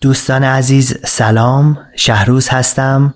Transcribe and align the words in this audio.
دوستان 0.00 0.44
عزیز 0.44 0.96
سلام 1.04 1.78
شهروز 1.96 2.48
هستم 2.48 3.14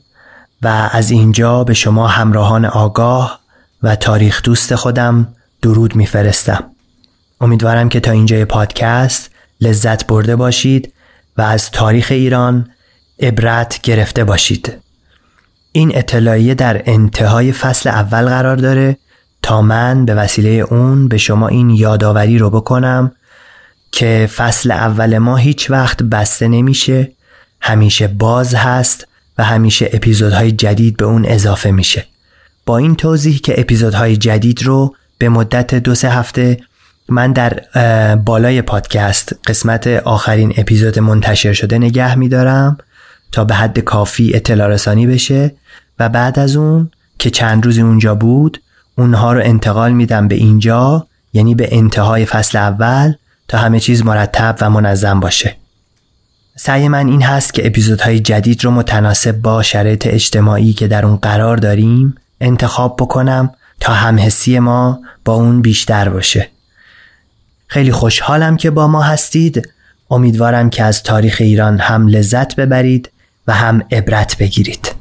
و 0.63 0.89
از 0.93 1.11
اینجا 1.11 1.65
به 1.65 1.75
شما 1.75 2.09
همراهان 2.09 2.65
آگاه 2.65 3.41
و 3.83 3.97
تاریخ 3.97 4.43
دوست 4.43 4.75
خودم 4.75 5.29
درود 5.63 5.97
میفرستم. 5.97 6.65
امیدوارم 7.41 7.89
که 7.89 8.01
تا 8.01 8.11
اینجای 8.11 8.45
پادکست 8.45 9.31
لذت 9.61 10.07
برده 10.07 10.37
باشید 10.37 10.93
و 11.37 11.43
از 11.43 11.71
تاریخ 11.71 12.09
ایران 12.11 12.69
عبرت 13.21 13.81
گرفته 13.83 14.25
باشید. 14.25 14.79
این 15.73 15.99
اطلاعیه 15.99 16.55
در 16.55 16.83
انتهای 16.87 17.53
فصل 17.53 17.89
اول 17.89 18.25
قرار 18.25 18.57
داره 18.57 18.97
تا 19.43 19.63
من 19.63 20.05
به 20.05 20.15
وسیله 20.15 20.49
اون 20.49 21.09
به 21.09 21.19
شما 21.19 21.49
این 21.49 21.71
یادآوری 21.71 22.39
رو 22.39 22.51
بکنم 22.51 23.13
که 23.93 24.29
فصل 24.37 24.71
اول 24.71 25.19
ما 25.19 25.37
هیچ 25.37 25.71
وقت 25.71 26.03
بسته 26.03 26.49
نمیشه 26.49 27.13
همیشه 27.61 28.09
باز 28.09 28.55
هست 28.55 29.07
و 29.39 29.45
همیشه 29.45 29.91
اپیزودهای 29.93 30.53
جدید 30.53 30.97
به 30.97 31.05
اون 31.05 31.25
اضافه 31.27 31.71
میشه. 31.71 32.07
با 32.67 32.79
این 32.79 32.97
توضیح 32.97 33.39
که 33.39 33.61
اپیزودهای 33.61 34.17
جدید 34.17 34.63
رو 34.63 34.95
به 35.19 35.29
مدت 35.29 35.75
دو 35.75 35.95
سه 35.95 36.11
هفته 36.11 36.57
من 37.09 37.33
در 37.33 37.61
بالای 38.17 38.63
پادکست 38.63 39.37
قسمت 39.47 39.87
آخرین 39.87 40.55
اپیزود 40.57 40.99
منتشر 40.99 41.53
شده 41.53 41.79
نگه 41.79 42.15
میدارم 42.15 42.79
تا 43.33 43.45
به 43.45 43.55
حد 43.55 43.79
کافی 43.79 44.35
اطلاع 44.35 44.69
رسانی 44.69 45.07
بشه 45.07 45.55
و 45.99 46.09
بعد 46.09 46.39
از 46.39 46.57
اون 46.57 46.91
که 47.19 47.31
چند 47.31 47.65
روزی 47.65 47.81
اونجا 47.81 48.15
بود 48.15 48.63
اونها 48.99 49.33
رو 49.33 49.41
انتقال 49.45 49.93
میدم 49.93 50.29
به 50.29 50.35
اینجا 50.35 51.07
یعنی 51.33 51.55
به 51.55 51.69
انتهای 51.77 52.25
فصل 52.25 52.59
اول 52.59 53.15
تا 53.53 53.59
همه 53.59 53.81
چیز 53.81 54.05
مرتب 54.05 54.57
و 54.61 54.71
منظم 54.71 55.21
باشه. 55.21 55.57
سعی 56.57 56.89
من 56.89 57.09
این 57.09 57.23
هست 57.23 57.55
که 57.55 57.67
اپیزودهای 57.67 58.21
جدید 58.21 58.65
رو 58.65 58.71
متناسب 58.71 59.33
با 59.33 59.63
شرایط 59.63 60.07
اجتماعی 60.07 60.73
که 60.73 60.89
در 60.89 61.07
اون 61.07 61.17
قرار 61.17 61.57
داریم 61.57 62.15
انتخاب 62.41 62.97
بکنم 62.97 63.53
تا 63.81 63.93
همحسی 63.93 64.59
ما 64.59 65.01
با 65.25 65.35
اون 65.35 65.63
بیشتر 65.63 66.09
باشه. 66.09 66.49
خیلی 67.67 67.93
خوشحالم 67.93 68.57
که 68.57 68.71
با 68.71 68.87
ما 68.87 69.03
هستید. 69.03 69.69
امیدوارم 70.11 70.71
که 70.71 70.85
از 70.85 71.03
تاریخ 71.03 71.37
ایران 71.41 71.79
هم 71.79 72.07
لذت 72.07 72.57
ببرید 72.57 73.11
و 73.47 73.53
هم 73.53 73.83
عبرت 73.91 74.37
بگیرید. 74.39 74.95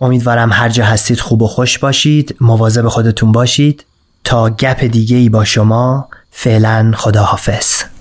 امیدوارم 0.00 0.52
هر 0.52 0.68
جا 0.68 0.84
هستید 0.84 1.20
خوب 1.20 1.42
و 1.42 1.46
خوش 1.46 1.78
باشید. 1.78 2.36
مواظب 2.40 2.88
خودتون 2.88 3.32
باشید. 3.32 3.84
تا 4.24 4.50
گپ 4.50 4.84
دیگه 4.84 5.16
ای 5.16 5.28
با 5.28 5.44
شما 5.44 6.08
فعلا 6.32 6.92
خداحافظ. 6.94 7.91